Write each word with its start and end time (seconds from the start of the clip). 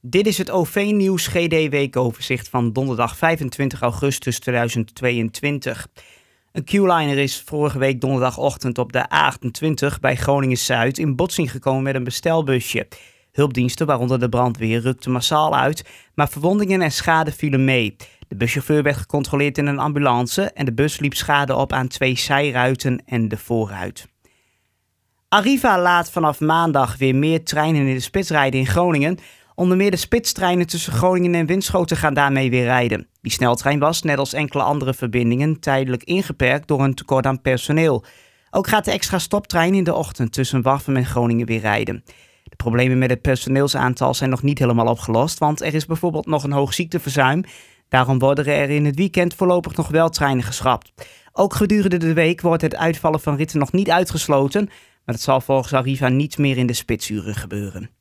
Dit 0.00 0.26
is 0.26 0.38
het 0.38 0.50
OV-nieuws 0.50 1.26
GD-weekoverzicht 1.26 2.48
van 2.48 2.72
donderdag 2.72 3.16
25 3.16 3.80
augustus 3.80 4.38
2022. 4.38 5.86
Een 6.52 6.64
Q-liner 6.64 7.18
is 7.18 7.42
vorige 7.46 7.78
week 7.78 8.00
donderdagochtend 8.00 8.78
op 8.78 8.92
de 8.92 9.06
A28 9.14 10.00
bij 10.00 10.16
Groningen-Zuid 10.16 10.98
in 10.98 11.16
botsing 11.16 11.50
gekomen 11.50 11.82
met 11.82 11.94
een 11.94 12.04
bestelbusje. 12.04 12.88
Hulpdiensten, 13.32 13.86
waaronder 13.86 14.20
de 14.20 14.28
brandweer, 14.28 14.80
rukten 14.80 15.12
massaal 15.12 15.56
uit, 15.56 15.84
maar 16.14 16.28
verwondingen 16.28 16.82
en 16.82 16.92
schade 16.92 17.32
vielen 17.32 17.64
mee. 17.64 17.96
De 18.28 18.36
buschauffeur 18.36 18.82
werd 18.82 18.96
gecontroleerd 18.96 19.58
in 19.58 19.66
een 19.66 19.78
ambulance 19.78 20.42
en 20.42 20.64
de 20.64 20.74
bus 20.74 20.98
liep 20.98 21.14
schade 21.14 21.54
op 21.54 21.72
aan 21.72 21.88
twee 21.88 22.18
zijruiten 22.18 23.02
en 23.06 23.28
de 23.28 23.36
voorruit. 23.36 24.06
Arriva 25.28 25.80
laat 25.80 26.10
vanaf 26.10 26.40
maandag 26.40 26.96
weer 26.96 27.14
meer 27.14 27.44
treinen 27.44 27.86
in 27.86 27.94
de 27.94 28.00
spits 28.00 28.30
rijden 28.30 28.60
in 28.60 28.66
Groningen. 28.66 29.18
Onder 29.58 29.76
meer 29.76 29.90
de 29.90 29.96
spitstreinen 29.96 30.66
tussen 30.66 30.92
Groningen 30.92 31.34
en 31.34 31.46
Winschoten 31.46 31.96
gaan 31.96 32.14
daarmee 32.14 32.50
weer 32.50 32.64
rijden. 32.64 33.06
Die 33.20 33.32
sneltrein 33.32 33.78
was, 33.78 34.02
net 34.02 34.18
als 34.18 34.32
enkele 34.32 34.62
andere 34.62 34.94
verbindingen, 34.94 35.60
tijdelijk 35.60 36.02
ingeperkt 36.04 36.68
door 36.68 36.80
een 36.80 36.94
tekort 36.94 37.26
aan 37.26 37.40
personeel. 37.40 38.04
Ook 38.50 38.66
gaat 38.66 38.84
de 38.84 38.90
extra 38.90 39.18
stoptrein 39.18 39.74
in 39.74 39.84
de 39.84 39.94
ochtend 39.94 40.32
tussen 40.32 40.62
Waffen 40.62 40.96
en 40.96 41.06
Groningen 41.06 41.46
weer 41.46 41.60
rijden. 41.60 42.04
De 42.44 42.56
problemen 42.56 42.98
met 42.98 43.10
het 43.10 43.22
personeelsaantal 43.22 44.14
zijn 44.14 44.30
nog 44.30 44.42
niet 44.42 44.58
helemaal 44.58 44.86
opgelost, 44.86 45.38
want 45.38 45.62
er 45.62 45.74
is 45.74 45.86
bijvoorbeeld 45.86 46.26
nog 46.26 46.44
een 46.44 46.52
hoog 46.52 46.74
ziekteverzuim. 46.74 47.44
Daarom 47.88 48.18
worden 48.18 48.46
er 48.46 48.70
in 48.70 48.84
het 48.84 48.96
weekend 48.96 49.34
voorlopig 49.34 49.76
nog 49.76 49.88
wel 49.88 50.08
treinen 50.08 50.44
geschrapt. 50.44 50.92
Ook 51.32 51.54
gedurende 51.54 51.96
de 51.96 52.12
week 52.12 52.40
wordt 52.40 52.62
het 52.62 52.76
uitvallen 52.76 53.20
van 53.20 53.36
ritten 53.36 53.58
nog 53.58 53.72
niet 53.72 53.90
uitgesloten, 53.90 54.64
maar 54.64 55.14
dat 55.14 55.20
zal 55.20 55.40
volgens 55.40 55.72
Arriva 55.72 56.08
niet 56.08 56.38
meer 56.38 56.56
in 56.56 56.66
de 56.66 56.72
spitsuren 56.72 57.34
gebeuren. 57.34 57.97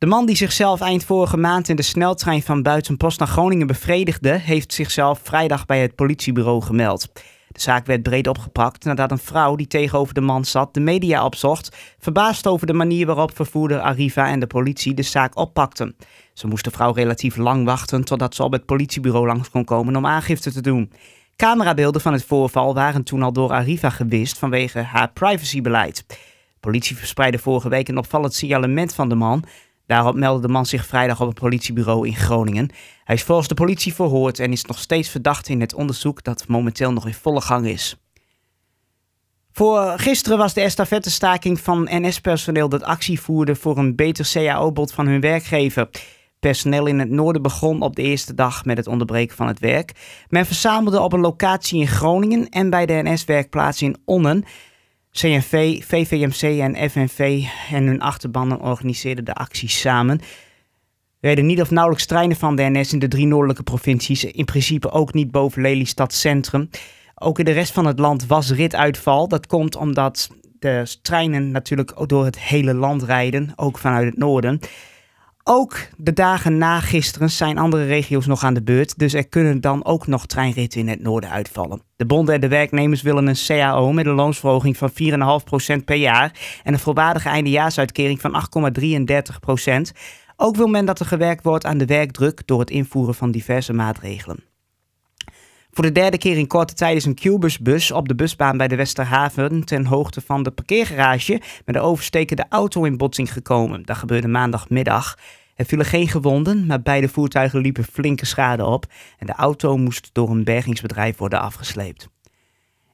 De 0.00 0.06
man 0.06 0.26
die 0.26 0.36
zichzelf 0.36 0.80
eind 0.80 1.04
vorige 1.04 1.36
maand 1.36 1.68
in 1.68 1.76
de 1.76 1.82
sneltrein 1.82 2.42
van 2.42 2.62
Buitenpost 2.62 3.18
naar 3.18 3.28
Groningen 3.28 3.66
bevredigde, 3.66 4.30
heeft 4.30 4.72
zichzelf 4.72 5.20
vrijdag 5.22 5.66
bij 5.66 5.80
het 5.80 5.94
politiebureau 5.94 6.62
gemeld. 6.62 7.08
De 7.48 7.60
zaak 7.60 7.86
werd 7.86 8.02
breed 8.02 8.26
opgepakt 8.26 8.84
nadat 8.84 9.10
een 9.10 9.18
vrouw 9.18 9.56
die 9.56 9.66
tegenover 9.66 10.14
de 10.14 10.20
man 10.20 10.44
zat 10.44 10.74
de 10.74 10.80
media 10.80 11.24
opzocht, 11.24 11.76
verbaasd 11.98 12.46
over 12.46 12.66
de 12.66 12.72
manier 12.72 13.06
waarop 13.06 13.36
vervoerder 13.36 13.80
Arriva 13.80 14.28
en 14.28 14.40
de 14.40 14.46
politie 14.46 14.94
de 14.94 15.02
zaak 15.02 15.36
oppakten. 15.36 15.96
Ze 16.32 16.46
moest 16.46 16.64
de 16.64 16.70
vrouw 16.70 16.92
relatief 16.92 17.36
lang 17.36 17.64
wachten 17.64 18.04
totdat 18.04 18.34
ze 18.34 18.42
op 18.42 18.52
het 18.52 18.66
politiebureau 18.66 19.26
langs 19.26 19.50
kon 19.50 19.64
komen 19.64 19.96
om 19.96 20.06
aangifte 20.06 20.52
te 20.52 20.60
doen. 20.60 20.92
Camerabeelden 21.36 22.00
van 22.00 22.12
het 22.12 22.24
voorval 22.24 22.74
waren 22.74 23.04
toen 23.04 23.22
al 23.22 23.32
door 23.32 23.50
Arriva 23.50 23.90
gewist 23.90 24.38
vanwege 24.38 24.78
haar 24.78 25.12
privacybeleid. 25.12 26.04
De 26.08 26.68
politie 26.68 26.96
verspreidde 26.96 27.38
vorige 27.38 27.68
week 27.68 27.88
een 27.88 27.98
opvallend 27.98 28.34
signalement 28.34 28.94
van 28.94 29.08
de 29.08 29.14
man. 29.14 29.44
Daarop 29.90 30.14
meldde 30.14 30.46
de 30.46 30.52
man 30.52 30.66
zich 30.66 30.86
vrijdag 30.86 31.20
op 31.20 31.28
het 31.28 31.38
politiebureau 31.38 32.06
in 32.06 32.16
Groningen. 32.16 32.70
Hij 33.04 33.14
is 33.14 33.22
volgens 33.22 33.48
de 33.48 33.54
politie 33.54 33.94
verhoord 33.94 34.38
en 34.38 34.52
is 34.52 34.64
nog 34.64 34.78
steeds 34.78 35.08
verdacht 35.08 35.48
in 35.48 35.60
het 35.60 35.74
onderzoek 35.74 36.22
dat 36.24 36.48
momenteel 36.48 36.92
nog 36.92 37.06
in 37.06 37.14
volle 37.14 37.40
gang 37.40 37.66
is. 37.66 37.96
Voor 39.52 39.92
gisteren 39.96 40.38
was 40.38 40.54
de 40.54 40.60
estafettestaking 40.60 41.60
van 41.60 41.88
NS-personeel 41.90 42.68
dat 42.68 42.82
actie 42.82 43.20
voerde 43.20 43.54
voor 43.54 43.78
een 43.78 43.96
beter 43.96 44.30
CAO-bod 44.32 44.92
van 44.92 45.06
hun 45.06 45.20
werkgever. 45.20 45.88
Personeel 46.40 46.86
in 46.86 46.98
het 46.98 47.10
noorden 47.10 47.42
begon 47.42 47.82
op 47.82 47.96
de 47.96 48.02
eerste 48.02 48.34
dag 48.34 48.64
met 48.64 48.76
het 48.76 48.86
onderbreken 48.86 49.36
van 49.36 49.46
het 49.46 49.58
werk. 49.58 49.92
Men 50.28 50.46
verzamelde 50.46 51.00
op 51.00 51.12
een 51.12 51.20
locatie 51.20 51.80
in 51.80 51.88
Groningen 51.88 52.48
en 52.48 52.70
bij 52.70 52.86
de 52.86 53.00
NS-werkplaats 53.04 53.82
in 53.82 53.96
Onnen. 54.04 54.44
CNV, 55.12 55.82
VVMC 55.84 56.60
en 56.60 56.90
FNV 56.90 57.44
en 57.70 57.86
hun 57.86 58.00
achterbannen 58.00 58.60
organiseerden 58.60 59.24
de 59.24 59.34
acties 59.34 59.80
samen. 59.80 60.20
Reden 61.20 61.46
niet 61.46 61.60
of 61.60 61.70
nauwelijks 61.70 62.06
treinen 62.06 62.36
van 62.36 62.56
de 62.56 62.62
NS 62.70 62.92
in 62.92 62.98
de 62.98 63.08
drie 63.08 63.26
noordelijke 63.26 63.62
provincies. 63.62 64.24
In 64.24 64.44
principe 64.44 64.90
ook 64.90 65.14
niet 65.14 65.30
boven 65.30 65.62
Lelystad 65.62 66.12
Centrum. 66.12 66.70
Ook 67.14 67.38
in 67.38 67.44
de 67.44 67.50
rest 67.50 67.72
van 67.72 67.86
het 67.86 67.98
land 67.98 68.26
was 68.26 68.50
rituitval. 68.50 69.28
Dat 69.28 69.46
komt 69.46 69.76
omdat 69.76 70.30
de 70.58 70.96
treinen 71.02 71.50
natuurlijk 71.50 72.08
door 72.08 72.24
het 72.24 72.38
hele 72.38 72.74
land 72.74 73.02
rijden, 73.02 73.52
ook 73.56 73.78
vanuit 73.78 74.06
het 74.06 74.18
noorden. 74.18 74.60
Ook 75.52 75.78
de 75.96 76.12
dagen 76.12 76.58
na 76.58 76.80
gisteren 76.80 77.30
zijn 77.30 77.58
andere 77.58 77.84
regio's 77.84 78.26
nog 78.26 78.44
aan 78.44 78.54
de 78.54 78.62
beurt, 78.62 78.98
dus 78.98 79.12
er 79.12 79.28
kunnen 79.28 79.60
dan 79.60 79.84
ook 79.84 80.06
nog 80.06 80.26
treinritten 80.26 80.80
in 80.80 80.88
het 80.88 81.02
noorden 81.02 81.30
uitvallen. 81.30 81.82
De 81.96 82.06
bonden 82.06 82.34
en 82.34 82.40
de 82.40 82.48
werknemers 82.48 83.02
willen 83.02 83.26
een 83.26 83.36
CAO 83.46 83.92
met 83.92 84.06
een 84.06 84.14
loonsverhoging 84.14 84.76
van 84.76 84.90
4,5% 85.78 85.84
per 85.84 85.96
jaar 85.96 86.60
en 86.62 86.72
een 86.72 86.78
volwaardige 86.78 87.28
eindejaarsuitkering 87.28 88.20
van 88.20 88.42
8,33%. 89.68 89.70
Ook 90.36 90.56
wil 90.56 90.68
men 90.68 90.84
dat 90.84 91.00
er 91.00 91.06
gewerkt 91.06 91.44
wordt 91.44 91.66
aan 91.66 91.78
de 91.78 91.86
werkdruk 91.86 92.42
door 92.46 92.60
het 92.60 92.70
invoeren 92.70 93.14
van 93.14 93.30
diverse 93.30 93.72
maatregelen. 93.72 94.44
Voor 95.72 95.84
de 95.84 95.92
derde 95.92 96.18
keer 96.18 96.38
in 96.38 96.46
korte 96.46 96.74
tijd 96.74 96.96
is 96.96 97.04
een 97.04 97.14
Qbus-bus 97.14 97.90
op 97.90 98.08
de 98.08 98.14
busbaan 98.14 98.56
bij 98.56 98.68
de 98.68 98.76
Westerhaven 98.76 99.64
ten 99.64 99.86
hoogte 99.86 100.20
van 100.20 100.42
de 100.42 100.50
parkeergarage 100.50 101.40
met 101.64 101.74
een 101.74 101.82
overstekende 101.82 102.46
auto 102.48 102.84
in 102.84 102.96
botsing 102.96 103.32
gekomen. 103.32 103.82
Dat 103.84 103.96
gebeurde 103.96 104.28
maandagmiddag. 104.28 105.16
Er 105.60 105.66
vielen 105.66 105.86
geen 105.86 106.08
gewonden, 106.08 106.66
maar 106.66 106.82
beide 106.82 107.08
voertuigen 107.08 107.60
liepen 107.60 107.84
flinke 107.84 108.26
schade 108.26 108.64
op 108.64 108.86
en 109.18 109.26
de 109.26 109.32
auto 109.32 109.76
moest 109.76 110.10
door 110.12 110.30
een 110.30 110.44
bergingsbedrijf 110.44 111.16
worden 111.16 111.40
afgesleept. 111.40 112.08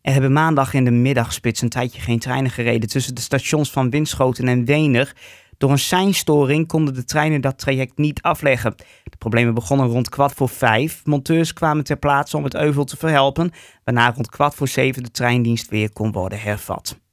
Er 0.02 0.12
hebben 0.12 0.32
maandag 0.32 0.74
in 0.74 0.84
de 0.84 0.90
middagspits 0.90 1.62
een 1.62 1.68
tijdje 1.68 2.00
geen 2.00 2.18
treinen 2.18 2.50
gereden 2.50 2.88
tussen 2.88 3.14
de 3.14 3.20
stations 3.20 3.70
van 3.70 3.90
Winschoten 3.90 4.48
en 4.48 4.64
Wener. 4.64 5.14
Door 5.58 5.70
een 5.70 5.78
seinstoring 5.78 6.68
konden 6.68 6.94
de 6.94 7.04
treinen 7.04 7.40
dat 7.40 7.58
traject 7.58 7.98
niet 7.98 8.22
afleggen. 8.22 8.74
De 9.04 9.16
problemen 9.18 9.54
begonnen 9.54 9.86
rond 9.86 10.08
kwart 10.08 10.32
voor 10.32 10.48
vijf. 10.48 11.00
Monteurs 11.04 11.52
kwamen 11.52 11.84
ter 11.84 11.96
plaatse 11.96 12.36
om 12.36 12.44
het 12.44 12.54
euvel 12.54 12.84
te 12.84 12.96
verhelpen, 12.96 13.50
waarna 13.84 14.12
rond 14.12 14.30
kwart 14.30 14.54
voor 14.54 14.68
zeven 14.68 15.02
de 15.02 15.10
treindienst 15.10 15.68
weer 15.68 15.92
kon 15.92 16.12
worden 16.12 16.40
hervat. 16.40 17.05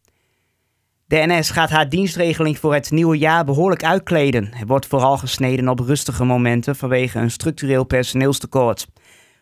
De 1.08 1.24
NS 1.26 1.50
gaat 1.50 1.70
haar 1.70 1.90
dienstregeling 1.90 2.58
voor 2.58 2.74
het 2.74 2.92
nieuwe 2.92 3.18
jaar 3.18 3.46
behoorlijk 3.46 3.84
uitkleden. 3.84 4.54
Er 4.60 4.66
wordt 4.66 4.86
vooral 4.86 5.18
gesneden 5.18 5.68
op 5.68 5.80
rustige 5.80 6.24
momenten 6.24 6.76
vanwege 6.76 7.20
een 7.20 7.32
structureel 7.32 7.84
personeelstekort. 7.84 8.88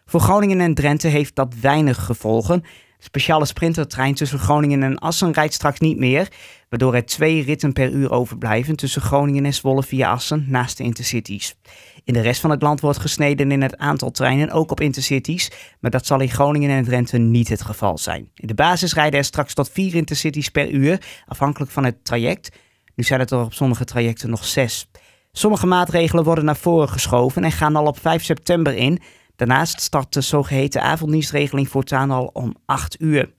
Voor 0.05 0.19
Groningen 0.19 0.59
en 0.59 0.73
Drenthe 0.73 1.07
heeft 1.07 1.35
dat 1.35 1.55
weinig 1.61 2.05
gevolgen. 2.05 2.63
Speciale 3.03 3.45
sprintertrein 3.45 4.13
tussen 4.13 4.39
Groningen 4.39 4.84
en 4.84 5.00
Assen 5.00 5.31
rijdt 5.34 5.53
straks 5.53 5.79
niet 5.79 5.97
meer, 5.97 6.28
waardoor 6.69 6.95
er 6.95 7.06
twee 7.06 7.44
ritten 7.44 7.73
per 7.73 7.89
uur 7.89 8.12
overblijven 8.12 8.75
tussen 8.75 9.01
Groningen 9.01 9.45
en 9.45 9.53
Zwolle 9.53 9.84
via 9.84 10.12
Assen 10.12 10.45
naast 10.47 10.78
de 10.78 10.84
intercities. 10.84 11.56
In 12.03 12.13
de 12.13 12.22
rest 12.22 12.41
van 12.41 12.50
het 12.50 12.61
land 12.61 12.81
wordt 12.81 13.00
gesneden 13.00 13.51
in 13.51 13.61
het 13.61 13.78
aantal 13.78 14.11
treinen, 14.11 14.51
ook 14.51 14.72
op 14.72 14.81
intercities, 14.81 15.51
maar 15.79 15.91
dat 15.91 16.06
zal 16.06 16.19
in 16.19 16.29
Groningen 16.29 16.69
en 16.69 16.84
Drenthe 16.84 17.17
niet 17.17 17.50
het 17.50 17.61
geval 17.61 17.97
zijn. 17.97 18.29
In 18.35 18.47
de 18.47 18.53
basis 18.53 18.94
rijden 18.94 19.19
er 19.19 19.25
straks 19.25 19.53
tot 19.53 19.69
vier 19.69 19.95
intercities 19.95 20.50
per 20.50 20.69
uur, 20.69 21.01
afhankelijk 21.25 21.72
van 21.72 21.85
het 21.85 22.06
traject. 22.06 22.56
Nu 22.95 23.03
zijn 23.03 23.19
het 23.19 23.31
er 23.31 23.40
op 23.40 23.53
sommige 23.53 23.85
trajecten 23.85 24.29
nog 24.29 24.45
zes. 24.45 24.90
Sommige 25.31 25.66
maatregelen 25.66 26.23
worden 26.23 26.45
naar 26.45 26.57
voren 26.57 26.90
geschoven 26.90 27.44
en 27.44 27.51
gaan 27.51 27.75
al 27.75 27.85
op 27.85 28.00
5 28.00 28.23
september 28.23 28.75
in. 28.75 29.01
Daarnaast 29.41 29.81
start 29.81 30.13
de 30.13 30.22
zogeheten 30.22 30.81
avonddienstregeling 30.81 31.69
voortaan 31.69 32.12
al 32.12 32.29
om 32.34 32.56
8 32.66 33.02
uur. 33.02 33.34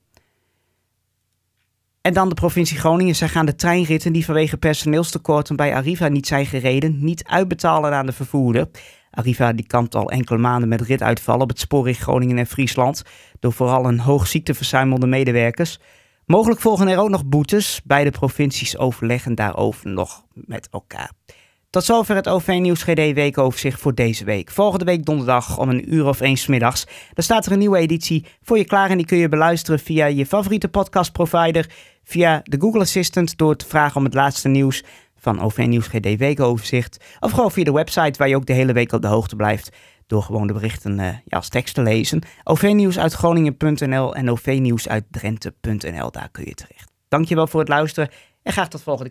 En 2.01 2.13
dan 2.13 2.29
de 2.29 2.35
provincie 2.35 2.79
Groningen. 2.79 3.15
Zij 3.15 3.29
gaan 3.29 3.47
de 3.47 3.55
treinritten 3.55 4.13
die 4.13 4.25
vanwege 4.25 4.57
personeelstekorten 4.57 5.57
bij 5.57 5.75
Arriva 5.75 6.09
niet 6.09 6.27
zijn 6.27 6.47
gereden, 6.47 7.05
niet 7.05 7.25
uitbetalen 7.25 7.93
aan 7.93 8.07
de 8.07 8.13
vervoerder. 8.13 8.69
Arriva 9.11 9.53
die 9.53 9.67
kampt 9.67 9.95
al 9.95 10.11
enkele 10.11 10.39
maanden 10.39 10.69
met 10.69 10.81
rituitvallen 10.81 11.43
op 11.43 11.49
het 11.49 11.59
spoor 11.59 11.89
in 11.89 11.95
Groningen 11.95 12.39
en 12.39 12.47
Friesland. 12.47 13.03
Door 13.41 13.53
vooral 13.53 13.85
een 13.85 14.01
hoog 14.01 14.27
ziekteverzuim 14.27 14.93
onder 14.93 15.09
medewerkers. 15.09 15.79
Mogelijk 16.27 16.61
volgen 16.61 16.89
er 16.89 16.99
ook 16.99 17.11
nog 17.11 17.27
boetes. 17.27 17.81
Beide 17.85 18.11
provincies 18.11 18.79
overleggen 18.79 19.35
daarover 19.35 19.91
nog 19.91 20.25
met 20.33 20.69
elkaar. 20.71 21.11
Tot 21.73 21.85
zover 21.85 22.15
het 22.15 22.29
OV-nieuws 22.29 22.83
GD 22.83 23.13
weekoverzicht 23.13 23.81
voor 23.81 23.95
deze 23.95 24.25
week. 24.25 24.51
Volgende 24.51 24.85
week 24.85 25.05
donderdag 25.05 25.59
om 25.59 25.69
een 25.69 25.95
uur 25.95 26.07
of 26.07 26.21
één 26.21 26.39
middags. 26.47 26.87
Dan 27.15 27.25
staat 27.25 27.47
er 27.47 27.53
een 27.53 27.59
nieuwe 27.59 27.79
editie 27.79 28.27
voor 28.43 28.59
je 28.59 28.65
klaar 28.65 28.91
en 28.91 28.97
die 28.97 29.07
kun 29.07 29.19
je 29.19 29.29
beluisteren 29.29 29.81
via 29.81 30.07
je 30.07 30.27
favoriete 30.27 30.69
podcastprovider, 30.69 31.71
via 32.05 32.41
de 32.45 32.61
Google 32.61 32.81
Assistant 32.81 33.39
door 33.39 33.57
te 33.57 33.67
vragen 33.67 33.97
om 33.97 34.05
het 34.05 34.15
laatste 34.15 34.49
nieuws 34.49 34.85
van 35.17 35.41
OV-nieuws 35.41 35.87
GD 35.87 36.17
weekoverzicht. 36.17 37.05
Of 37.21 37.31
gewoon 37.31 37.53
via 37.53 37.65
de 37.65 37.73
website 37.73 38.19
waar 38.19 38.29
je 38.29 38.37
ook 38.37 38.47
de 38.47 38.53
hele 38.53 38.73
week 38.73 38.93
op 38.93 39.03
de 39.03 39.09
hoogte 39.09 39.37
blijft 39.37 39.77
door 40.07 40.23
gewoon 40.23 40.47
de 40.47 40.53
berichten 40.53 40.99
uh, 40.99 41.07
ja, 41.07 41.37
als 41.37 41.49
tekst 41.49 41.75
te 41.75 41.83
lezen. 41.83 42.23
OV-nieuws 42.45 42.99
uit 42.99 43.13
Groningen.nl 43.13 44.15
en 44.15 44.31
OV-nieuws 44.31 44.89
uit 44.89 45.05
Drenthe.nl, 45.11 46.11
daar 46.11 46.29
kun 46.33 46.45
je 46.45 46.55
terecht. 46.55 46.91
Dankjewel 47.09 47.47
voor 47.47 47.61
het 47.61 47.69
luisteren 47.69 48.11
en 48.43 48.53
graag 48.53 48.69
tot 48.69 48.83
volgende 48.83 49.11